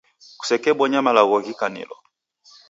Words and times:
Kusekebonya 0.39 0.99
malagho 1.05 1.35
ghikanilo. 1.45 1.95